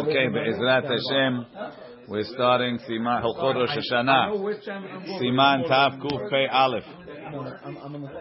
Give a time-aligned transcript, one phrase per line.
[0.00, 1.46] Okay, Be'ezrat Hashem,
[2.08, 4.32] we're starting Siman Hilchot Rosh Hashanah.
[5.20, 6.84] Siman Tav Kuf Pei Aleph.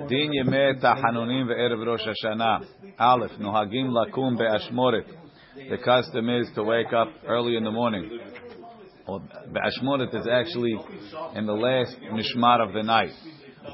[0.10, 2.65] Din Yemei Tahanunim ve'erev Rosh Hashanah.
[3.00, 5.07] Aleph, Nohagim Lakum Be'ashmoret.
[5.70, 8.20] The custom is to wake up early in the morning.
[9.08, 10.78] Or Be'ashmoret is actually
[11.36, 13.14] in the last Mishmar of the night.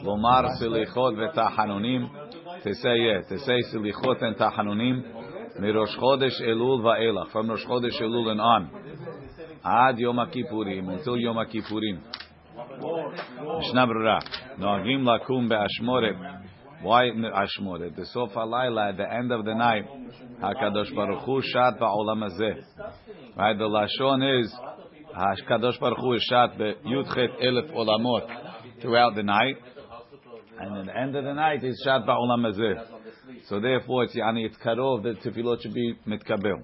[0.04, 2.62] Lomar Silichot ve'Tahanunim.
[2.62, 5.25] To say, yeah, to say Silichot and Tahanunim.
[5.60, 8.70] Mirosh Chodesh Elul va'elach, from Rosh Chodesh Elul and on,
[9.64, 12.02] Ad Yom Kippurim, until Yom Kippurim.
[13.58, 14.20] Mishnah Brura,
[14.60, 16.44] Noagim Lakum be'ashmoret,
[16.82, 17.96] why Ashmoret?
[17.96, 19.86] The Sof Halayla, at the end of the night,
[20.42, 22.64] HaKadosh Baruch Hu shat ba'olam hazeh.
[23.38, 24.54] Right, the Lashon is,
[25.16, 29.56] HaKadosh Baruch Hu is shat be'yudchet elef olamot throughout the night,
[30.60, 32.95] and at the end of the night, he's shat ba'olam hazeh.
[33.48, 36.64] So therefore, it's yani it's karov that tefillot should be mitkabel.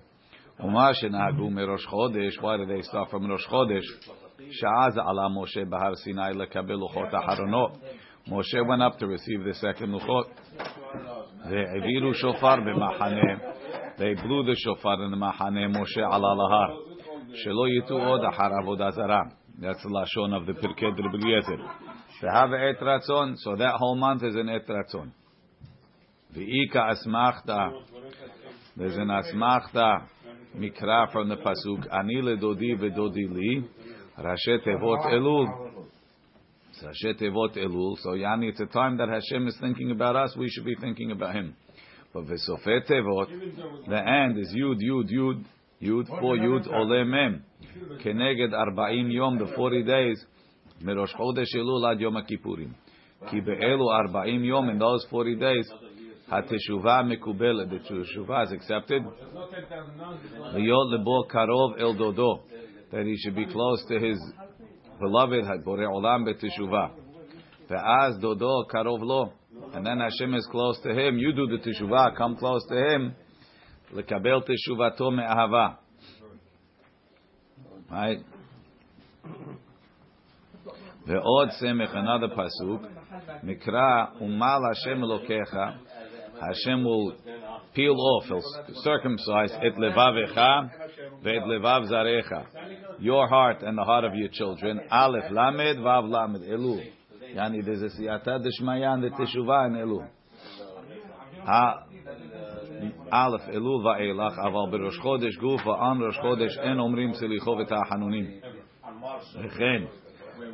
[0.63, 2.41] Umar shenagu merosh chodesh.
[2.41, 3.85] Why do they start from Rosh Chodesh?
[4.39, 7.77] Sha'az ala Moshe bahar Sinai lekabel luchot aharonot.
[8.27, 10.25] Moshe went up to receive the second luchot.
[11.47, 13.97] Ve'eviru shofar b'machaneh.
[13.97, 16.77] They blew the shofar in the machaneh Moshe ala lahar.
[17.45, 19.31] Shelo yitu od ahar avodah.
[19.59, 21.57] That's the lashon of the Pirkei Rabbi Eliezer.
[22.31, 22.49] Have
[23.37, 25.11] so that whole month is an et ratzon.
[26.35, 27.71] V'ika asmachta.
[28.77, 30.07] There's an asmachta
[30.57, 31.87] mikra from the pasuk.
[31.91, 33.63] Ani ledodi v'dodi li.
[34.17, 35.47] Rashet Tevot Elul.
[36.83, 37.97] Rashet Tevot Elul.
[37.99, 40.35] So Yani, it's a time that Hashem is thinking about us.
[40.37, 41.55] We should be thinking about Him.
[42.13, 43.27] But v'sofet Tevot.
[43.87, 45.43] The end is Yud Yud Yud
[45.81, 47.43] Yud for Yud Ole Mem.
[48.05, 49.37] Keneged Arba'im Yom.
[49.37, 50.25] The 40 days.
[50.81, 52.73] Mirosh Chodesh Elul ad Yom Kippurim.
[53.29, 54.69] Ki be'elu Arba'im Yom.
[54.69, 55.69] In those 40 days.
[56.31, 57.69] Mekubel.
[57.69, 59.03] The teshuva is accepted.
[60.53, 62.41] Liyot lebo karov el dodo.
[62.91, 64.19] That he should be close to his
[64.99, 65.63] beloved.
[65.63, 66.91] Bore olam beteshuva.
[67.69, 69.33] Ve'az dodo karov lo.
[69.73, 71.17] And then Hashem is close to him.
[71.17, 72.15] You do the teshuva.
[72.17, 73.15] Come close to him.
[73.93, 75.77] Lekabel teshuvato me'ahava.
[77.89, 78.19] Right.
[81.07, 82.89] Ve'od semech another pasuk.
[83.43, 85.77] Mikra umal Hashem elokecha.
[86.40, 87.14] Hashem will
[87.74, 88.42] peel off, he'll
[88.82, 90.70] circumcise et levavecha
[91.24, 92.46] ve'et levav zarecha.
[92.98, 94.80] Your heart and the heart of your children.
[94.90, 96.82] Aleph lamed vav lamed elul.
[97.34, 100.08] Yani there's a siyata deshmaya and the teshuvah in elul.
[103.12, 108.42] Aleph elul va'elach aval berosh chodesh guf va'an rosh chodesh en omrim selicho v'ta'ahanunim.
[109.44, 109.84] וכן,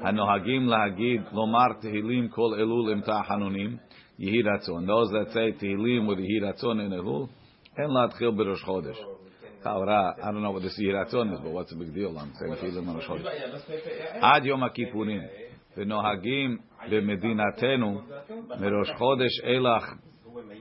[0.02, 3.76] הנוהגים להגיד, לומר תהילים כל אלול עם תחנונים,
[4.20, 4.86] Yehi Ratzon.
[4.86, 7.28] Those that say Tehillim with Yehi Ratzon in Elul,
[7.76, 8.96] and Latchil B'Rosh Chodesh.
[9.64, 12.16] Chavra, I don't know what this Yehi Ratzon is, but what's the big deal?
[12.18, 14.22] I'm saying Tehillim on Rosh Chodesh.
[14.22, 15.22] Ad Yom HaKippurim.
[15.76, 16.56] ונוהגים
[16.90, 18.00] במדינתנו
[18.60, 19.84] מראש חודש אילך,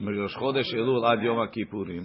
[0.00, 2.02] מראש חודש אלול עד יום הכיפורים,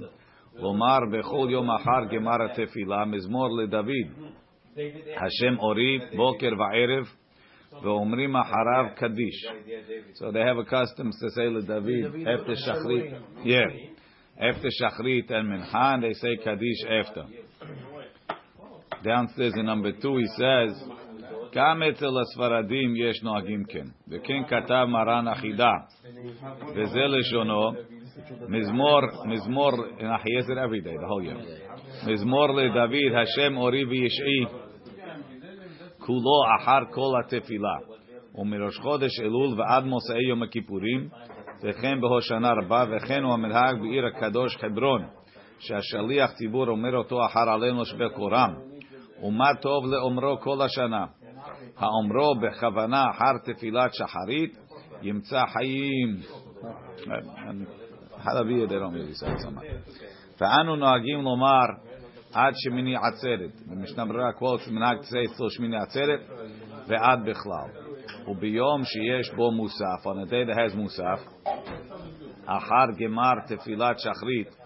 [0.56, 3.86] לומר בכל יום אחר גמר התפילה מזמור לדוד,
[5.16, 7.06] השם אורי בוקר וערב
[7.84, 9.46] ואומרים אחריו קדיש.
[10.14, 13.22] So they have a custom to say לדוד after shachrit.
[13.44, 13.66] Yeah.
[14.40, 17.24] After shachrit and mincha, they say קדיש after.
[19.04, 20.90] Downstairs in number two he says,
[21.54, 23.86] גם אצל הספרדים יש נוהגים כן.
[24.08, 25.72] וכן כתב מרן אחידה.
[26.76, 27.72] וזה לשונו,
[28.48, 31.38] מזמור, מזמור, and he has it every day, the whole year.
[32.08, 34.61] מזמור לדוד, השם אורי וישעי.
[36.07, 37.77] כולו אחר כל התפילה.
[38.35, 41.09] ומראש חודש אלול ועד מוצאי יום הכיפורים,
[41.63, 45.05] וכן בהושענא רבה, וכן הוא המנהג בעיר הקדוש חברון,
[45.59, 48.55] שהשליח ציבור אומר אותו אחר עלינו שווה קורם.
[49.23, 51.07] ומה טוב לאומרו כל השנה.
[51.77, 54.59] האומרו בכוונה אחר תפילת שחרית,
[55.03, 56.17] ימצא חיים.
[58.23, 60.03] חלבי say so much.
[60.41, 61.67] ואנו נוהגים לומר
[62.35, 63.51] עד שמיני עצרת.
[63.67, 66.21] במשנה ברירה quotes מנהג אצלו שמיני עצרת
[66.89, 67.83] ועד בכלל.
[68.29, 71.21] וביום שיש בו מוסף, on a day that has מוסף,
[72.47, 74.57] אחר גמר תפילת שחרית,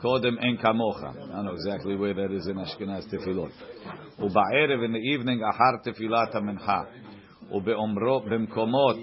[0.00, 1.00] קודם אין כמוך.
[1.00, 3.50] I don't know exactly where that is in אשכנז תפילות.
[4.18, 6.82] ובערב in the evening אחר תפילת המנחה.
[7.50, 8.96] ובאומרו, במקומות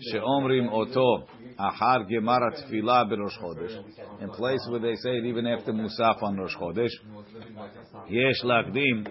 [0.00, 1.24] שאומרים אותו
[1.57, 3.71] אחר גמר התפילה בראש חודש,
[4.19, 6.91] in place where they say it even after מוסף on ראש חודש,
[8.07, 9.03] יש להקדים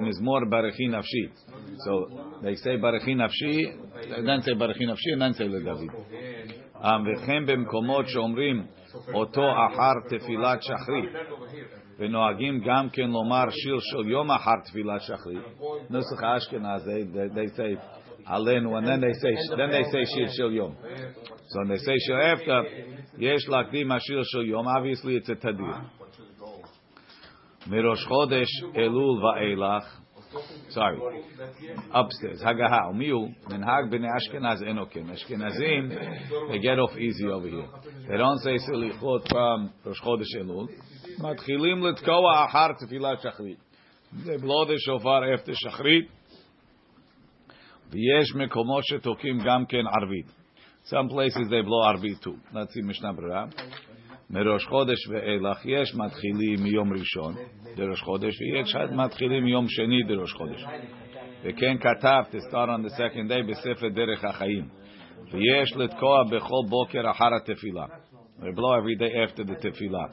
[0.00, 1.26] מזמור ברכי נפשי.
[1.56, 3.72] So they say ברכי נפשי,
[4.02, 5.90] then say ברכי נפשי, and then say לדוד.
[6.80, 8.66] וכן במקומות שאומרים
[9.14, 11.10] אותו אחר תפילת שחרית.
[11.98, 15.60] ונוהגים גם כן לומר שיר של יום אחר תפילת שחרית.
[15.90, 20.52] נוסח האשכנז, they, they say עלינו, and then they say, then they say שיר של
[20.52, 20.74] יום.
[21.54, 22.64] So when they say שיר after,
[23.18, 25.74] יש להקדים השיר של יום, obviously it's a תדיר.
[27.66, 30.00] מראש חודש אלול ואילך,
[30.70, 30.98] sorry,
[31.92, 33.28] upstairs, הגהה, ומיהו?
[33.50, 35.10] מנהג בני אשכנז אינו כן.
[35.10, 35.90] אשכנזים,
[36.50, 37.68] they get off easy over here.
[38.08, 40.66] They don't say סליחות from ראש חודש אלול.
[41.18, 43.58] מתחילים לתקוע אחר תפילת שחרית.
[44.14, 46.08] They blow the shofar after שחרית.
[47.90, 50.26] ויש מקומות שתוקעים גם כן ערבית.
[50.84, 52.36] Some places they blow ערבית too.
[52.52, 53.44] Let's see משנה ברירה.
[54.30, 57.34] מראש חודש ואילך יש מתחילים מיום ראשון
[57.76, 60.64] דראש חודש ויש מתחילים מיום שני דראש חודש.
[61.44, 64.68] וכן כתב, to start on the second day בספר דרך החיים.
[65.32, 67.86] ויש לתקוע בכל בוקר אחר התפילה.
[68.40, 70.04] They blow every day after the תפילה.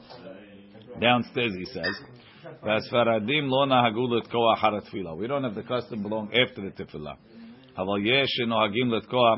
[0.96, 2.18] Downstairs he says,
[2.62, 5.10] והספרדים לא נהגו לתקוע אחר התפילה.
[5.10, 7.12] We don't have the custom belong after the תפילה.
[7.78, 9.36] אבל יש שנוהגים לתקוע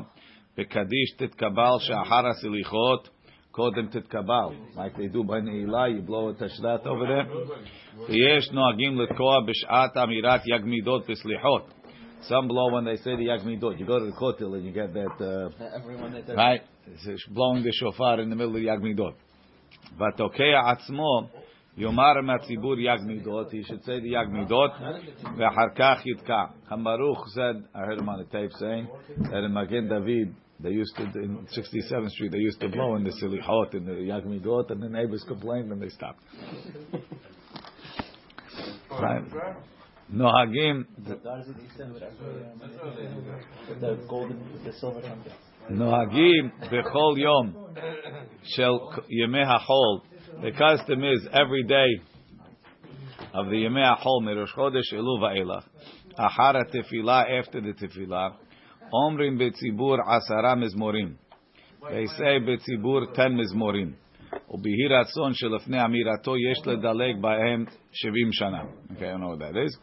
[0.58, 3.08] בקדיש תתקבל שאחר הסליחות
[3.50, 4.48] קודם תתקבל.
[4.76, 7.28] Like they do by נעילה, you blow את השדת over there.
[8.08, 11.70] ויש נוהגים לתקוע בשעת אמירת יגמידות בסליחות.
[12.22, 13.78] Some blow when they say the yagmidot.
[13.78, 16.60] You go to the kotel and you get that, uh, right?
[16.86, 19.14] It's blowing the shofar in the middle of the yagmidot.
[19.96, 21.28] ותוקע עצמו
[21.78, 24.70] יאמר מהציבור יגמידות, he should say the יגמידות,
[25.36, 26.44] ואחר כך יתקע.
[26.70, 28.88] Hamaruch said, I heard him on the tape saying,
[29.30, 32.31] that in Magen David, they used to in 67th Street.
[32.31, 35.23] They used to blow in the silly hot in the Yagmi Yagmidot, and the neighbors
[35.27, 36.23] complained, and they stopped.
[40.13, 40.85] Nohagim.
[45.71, 47.55] Nohagim bechol yom
[48.55, 50.01] shel yemei hachol.
[50.41, 52.01] The custom is every day
[53.33, 55.63] of the yemei hachol mirosh chodesh elu va'elach.
[56.17, 58.35] Achara tefillah after the tefillah.
[59.03, 61.13] אומרים בציבור עשרה מזמורים.
[61.81, 64.05] They say בציבור 10 מזמורים.
[64.49, 68.61] וביהי רצון שלפני אמירתו יש לדלג בהם 70 שנה.
[68.61, 69.79] Okay, I don't know what that is.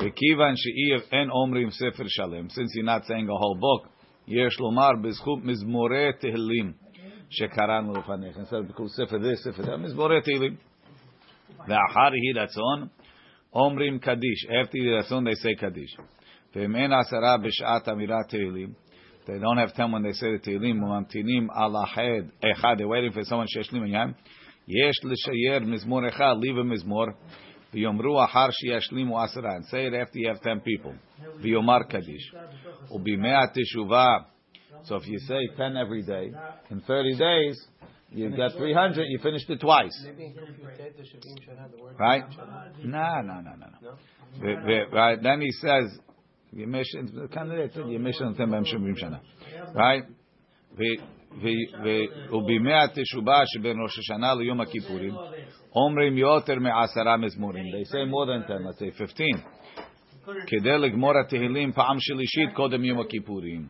[0.00, 3.88] וכיוון שאין אומרים ספר שלם, since you're not saying a whole book,
[4.28, 6.72] יש לומר בזכות מזמורי תהילים
[7.30, 8.36] שקראנו לפניך.
[8.86, 10.56] ספר זה, ספר זה, מזמורי תהילים.
[11.58, 12.86] ואחר יהי רצון,
[13.52, 14.46] אומרים קדיש.
[14.46, 15.96] after יהי רצון they say קדיש.
[16.52, 16.66] They
[19.38, 20.80] don't have time when they say the Tehillim.
[20.80, 22.78] Mamtinim alahed echad.
[22.78, 24.14] They're waiting for someone shesh liminyan.
[24.66, 26.40] Yesh l'shayer mizmor echad.
[26.40, 27.14] Leave a mizmor.
[27.72, 29.54] V'yomru ahar sheyashlimu asra.
[29.54, 30.94] And say it after you have ten people.
[31.40, 32.32] V'yomar kaddish.
[32.90, 34.24] Ubimea teshuvah.
[34.84, 36.32] So if you say ten every day,
[36.70, 37.68] in thirty days,
[38.12, 40.06] you get 300, you finished it twice.
[41.96, 42.24] Right?
[42.82, 44.88] No, no, no, no, no.
[44.92, 45.22] Right?
[45.22, 45.96] Then he says,
[47.30, 49.16] כנראה, ימי שנותן בהם שבעים שנה.
[49.74, 50.12] Right?
[52.30, 55.14] ובימי התשובה שבין ראש השנה ליום הכיפורים,
[55.74, 57.64] אומרים יותר מעשרה מזמורים.
[57.64, 59.26] They say more than 10, let's say 15.
[60.46, 63.66] כדי לגמור התהילים פעם שלישית קודם יום הכיפורים.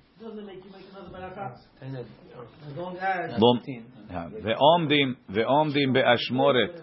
[4.42, 6.80] ועומדים, ועומדים באשמורת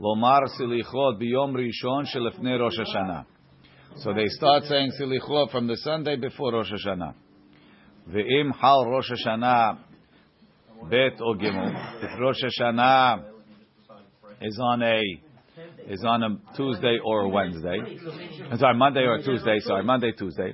[0.00, 3.33] לומר סליחות ביום ראשון שלפני ראש השנה.
[3.98, 7.14] So they start saying silichot from the Sunday before Rosh Hashanah.
[8.10, 9.78] Ve'im hal Rosh Hashanah
[10.90, 12.02] bet or gimel.
[12.02, 13.24] If Rosh Hashanah
[14.42, 15.00] is on a
[15.86, 17.78] is on a Tuesday or a Wednesday,
[18.50, 19.60] I'm sorry, Monday or Tuesday.
[19.60, 20.52] Sorry, Monday, Tuesday.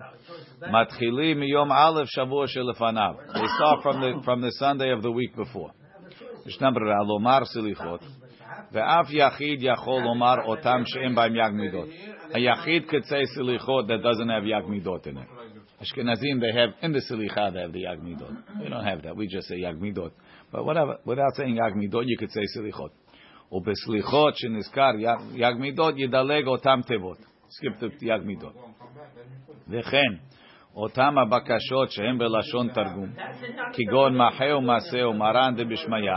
[0.62, 3.16] Matchili miyom aleph shavua shelefanav.
[3.32, 5.70] They start from the from the Sunday of the week before.
[6.44, 8.02] Mishnah lomar silichot.
[8.74, 12.19] Ve'af yachid yachol lomar otam she'em ba'im yagmidot.
[12.33, 15.27] A yachid could say silichot that doesn't have yagmidot in it.
[15.81, 18.61] Ashkenazim, they have in the silicha they have the yagmidot.
[18.61, 19.15] We don't have that.
[19.15, 20.11] We just say yagmidot.
[20.51, 22.91] But whatever, without saying yagmidot, you could say silichot.
[23.51, 24.91] ובסליחות שנזכר
[25.33, 27.17] יגמידות ידלג אותם תיבות.
[27.49, 28.53] skip the יגמידות.
[29.69, 29.99] וכן,
[30.75, 33.09] אותם הבקשות שהן בלשון תרגום,
[33.73, 36.11] כגון מחה ומעשה ומרן דבשמיא,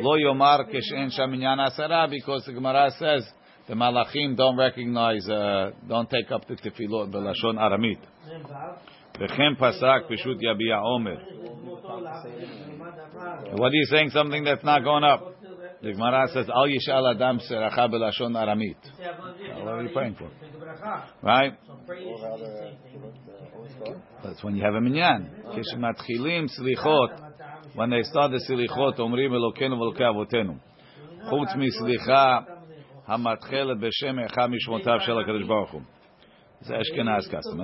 [0.00, 3.32] לא יאמר כשאין שם עניין עשרה, because the Gemara says,
[3.67, 7.99] the malachim don't recognize, uh, don't take up the tefillot b'lashon aramit.
[9.19, 11.17] V'chem pasak pishut yabiya omer.
[13.53, 14.09] What are you saying?
[14.09, 15.35] Something that's not going up.
[15.81, 18.75] The Gemara says, Al yishal adam seracha b'lashon aramit.
[19.63, 20.29] What are you praying for?
[21.21, 21.53] Right?
[24.23, 25.29] That's when you have a minyan.
[25.47, 27.31] Kishmatchilim slichot.
[27.75, 30.59] When they start the slichot, omrim elokenu avotenu.
[31.29, 32.52] Chutz mislicha
[33.07, 35.81] המתחלת בשם אחד משמותיו של הקדוש ברוך הוא.
[36.61, 37.59] זה אשכנז קסטום,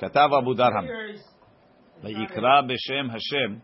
[0.00, 0.86] כתב אבו דרהם,
[2.02, 3.54] ויקרא בשם השם,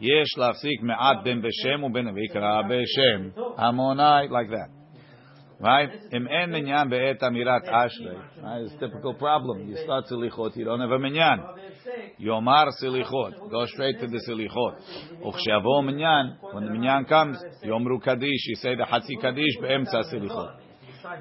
[0.00, 4.77] יש להפסיק מעט בין בשם ובין ויקרא בשם, המוני, like that.
[5.59, 5.89] Right?
[6.11, 8.17] Im en minyan be'et amirat ashrei.
[8.41, 8.61] Right?
[8.63, 9.69] It's a typical problem.
[9.69, 11.39] You start silichot, you don't have a minyan.
[12.19, 13.49] Yomar silichot.
[13.49, 14.75] Go straight to the silichot.
[15.23, 20.59] Uchshavo minyan, when the minyan comes, yomru kaddish, you say the hatzi kaddish be'emtza silichot.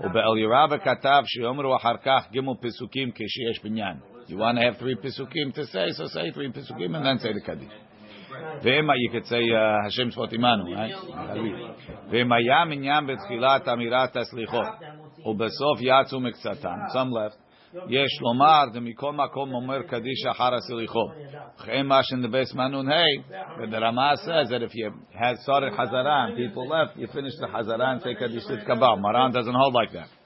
[0.04, 3.96] ובאל ירבה כתב שיאמרו אחר כך גימל פסוקים כשיש בניין.
[4.28, 7.32] You want to have three פסוקים to say, so say three פסוקים and then say
[7.32, 7.72] the kaddish.
[8.62, 10.64] ואם, you could say השם שפות עמנו,
[12.10, 14.66] ואם היה מניין בתחילת אמירת הסליחות,
[15.26, 17.52] ובסוף יצאו מקצתם, some left,
[17.88, 21.10] יש לומר, ומכל מקום אומר קדיש אחר הסליחות.
[21.60, 23.02] וכן מה שנדבס מנון ה',
[23.62, 27.92] ודרמה says that if you had started חזרה and people left, you finish the חזרה
[27.92, 28.94] and say קדיש תתקבל.
[29.00, 30.22] מרן doesn't hold like that.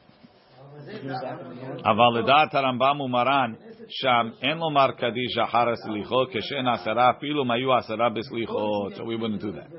[1.84, 3.52] אבל לדעת הרמב"ם ומרן,
[3.90, 8.92] שם אין לומר קדיש אחר הסליחות, כשאין עשרה אפילו אם היו עשרה בסליחות.
[8.92, 9.76] So we wouldn't do that.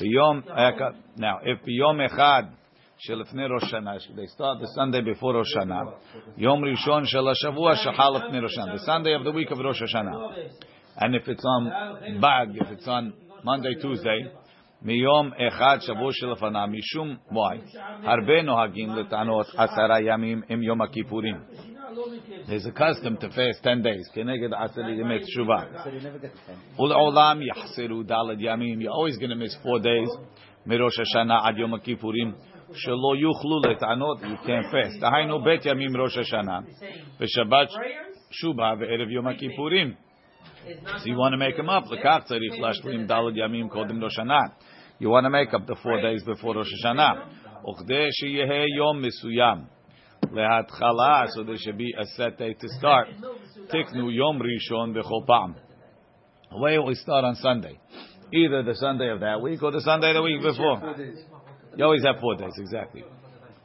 [0.00, 0.40] ביום,
[1.18, 2.42] now, if ביום אחד
[2.98, 5.80] שלפני ראש שנה, they start the Sunday before ראש שנה,
[6.36, 9.82] יום ראשון של השבוע שחל לפני ראש שנה, the Sunday of the week of ראש
[9.82, 10.10] השנה.
[10.96, 13.12] And if it's on bag, if it's on
[13.44, 14.28] Monday, Tuesday,
[14.82, 21.36] מיום אחד שבוע שלפניו, משום why, הרבה נוהגים לטענות עשרה ימים עם יום הכיפורים.
[22.47, 24.09] There's a custom to fast ten days.
[24.15, 25.67] You make tshuva.
[26.79, 28.81] Ul olam yahsiru dalad yamim.
[28.81, 30.07] You're always going to miss four days.
[30.67, 32.33] Mirosh Hashanah ad Yom Kippurim.
[32.85, 34.21] Shelo yuchlu letanot.
[34.29, 34.99] You can't fast.
[35.01, 36.65] Dahainu bet yamim Rosh Hashanah.
[37.19, 39.95] Ve'erev Yom Kippurim.
[40.99, 41.85] So you want to make them up.
[41.85, 44.51] Lekach tzarich lashlim dalad yamim kodim Rosh Hashanah.
[44.99, 47.25] You want to make up the four days before Rosh Hashanah.
[48.21, 49.67] Yom misuyam
[50.32, 53.08] להתחלה, so there should be a set day to start.
[53.68, 55.54] תקנו יום ראשון בכל פעם.
[56.50, 57.78] Why we start on Sunday?
[58.32, 60.94] Either the Sunday of that week or the Sunday the week before.
[61.76, 63.04] You always have four days, exactly.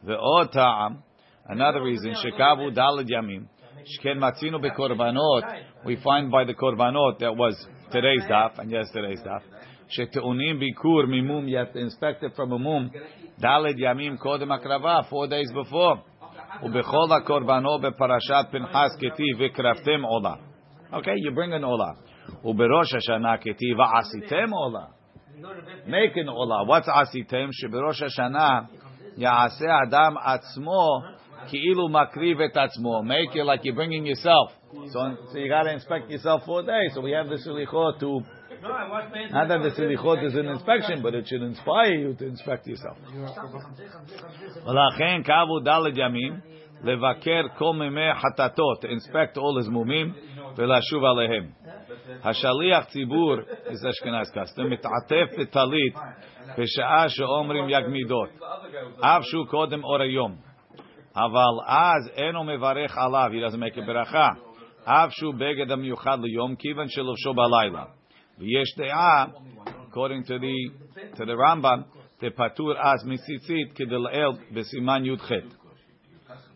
[0.03, 0.17] The
[0.51, 1.03] ta'am,
[1.47, 3.47] another reason, shekavu dalad yamim,
[3.91, 5.43] shken matzino bekorbanot,
[5.85, 7.55] we find by the korbanot that was
[7.91, 9.41] today's daf and yesterday's daf,
[9.95, 12.91] sheteunim bikur mimum, you have to inspect it from a mum,
[13.41, 16.03] dalad yamim kodem akrava, four days before.
[16.63, 20.33] ובכל הקורבנו בפרשת פנחס כתיב וקרבתם עולה.
[20.91, 21.91] Okay, you bring an עולה.
[22.43, 24.85] ובראש השנה כתיב ועשיתם עולה.
[25.87, 26.55] make an עולה.
[26.67, 27.47] What's עשיתם?
[27.51, 28.59] שבראש השנה
[29.17, 31.01] יעשה אדם עצמו
[31.47, 33.01] כאילו מקריב את עצמו.
[33.03, 34.59] Make it like you're bringing yourself.
[34.71, 34.99] So,
[35.31, 36.93] so you got to inspect yourself four days.
[36.93, 38.21] So we have the silichot to
[39.31, 42.97] not that the silichot is an inspection, but it should inspire you to inspect yourself.
[44.65, 46.39] ולכן קבעו דלת ימים
[46.83, 50.13] לבקר כל מימי חטאתו, to inspect all his מומים
[50.55, 51.49] ולשוב עליהם.
[52.23, 53.35] השליח ציבור,
[53.67, 55.95] is אשכנז custom, מתעטף בטלית
[56.57, 58.29] בשעה שאומרים יגמידות,
[59.01, 60.35] אף שהוא קודם אור היום.
[61.15, 64.29] אבל אז אינו מברך עליו, היא doesn't make a ברכה,
[64.83, 67.83] אף שהוא בגד המיוחד ליום, כיוון שלובשו בלילה.
[68.39, 69.25] ויש דעה,
[69.65, 75.31] according to the, to the Rambam, דפטור אז מציצית כדלאל בסימן י"ח.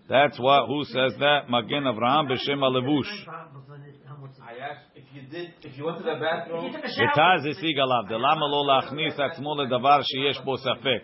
[0.10, 1.50] That's what, who says that?
[1.50, 3.30] Magen Avraham b'shem alevush.
[6.84, 11.04] ותז השיג עליו, דלמה לא להכניס עצמו לדבר שיש בו ספק.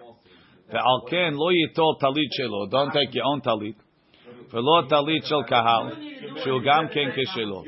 [0.69, 3.83] ועל כן לא ייטול טלית שלו, don't take your own טלית,
[4.53, 5.89] ולא טלית של קהל,
[6.43, 7.63] שהוא גם כן כשלו.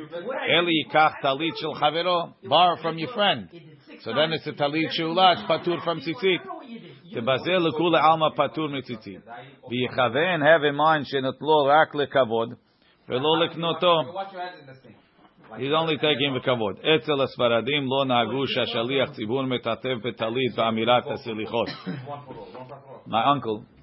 [0.50, 3.56] אלא ייקח טלית של חברו, borrow from your friend.
[4.00, 6.42] So then it's a טלית שאולה, it's פטור from ציצית.
[7.14, 9.22] תבזה לכולי עלמא פטור מציצית.
[9.70, 12.50] ויכוון, have in mind שנטלו רק לכבוד,
[13.10, 14.02] ולא לקנותו.
[15.52, 16.76] He's only taking בכבוד.
[16.80, 21.68] אצל הספרדים לא נהגו שהשליח ציבור מטטף בטלית באמירת הסליחות.
[23.08, 23.75] My uncle,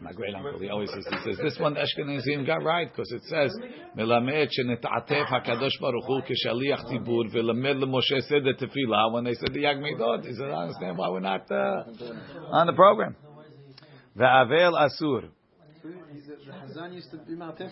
[0.00, 3.22] my great uncle, he always says, he says, this one Ashkenazim got right, because it
[3.24, 3.50] says,
[3.96, 9.60] מלמד שנתעטף הקדוש ברוך הוא כשליח ציבור, ולמד למשה סדר תפילה, when they said the
[9.60, 11.84] Yag Midot, he said, I understand why we're not uh,
[12.52, 13.14] on the program.
[14.16, 15.20] והאבל אסור.
[16.46, 17.70] The Hazan used to be Matef.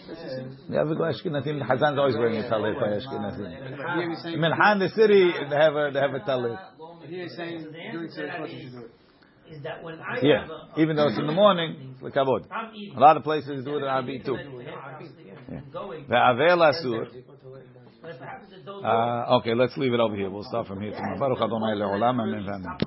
[0.68, 1.58] Yeah, we go Ashkenazim.
[1.58, 3.98] The Hazan's always wearing a talit by Ashkenazim.
[3.98, 4.38] Here he's saying.
[4.38, 6.58] Minhan, the city, they have a they have a talit.
[7.08, 8.90] Here he's saying during Tzedakot you should do it.
[9.51, 12.45] Is that when I Yeah, have a, even though it's in the morning, it's lekavod.
[12.95, 14.37] A lot of places do it at Abi too.
[14.37, 15.61] Yeah.
[15.73, 16.05] Going.
[16.05, 17.07] Ve'avel asur.
[18.01, 20.29] But if it happens to those Uh, okay, let's leave it over here.
[20.29, 22.77] We'll start from here tomorrow.